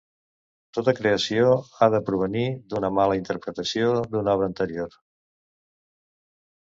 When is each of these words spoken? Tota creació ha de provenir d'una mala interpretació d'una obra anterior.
Tota 0.77 0.93
creació 0.99 1.51
ha 1.77 1.89
de 1.97 1.99
provenir 2.07 2.45
d'una 2.73 2.91
mala 3.01 3.19
interpretació 3.21 3.93
d'una 4.15 4.35
obra 4.39 4.49
anterior. 4.53 4.99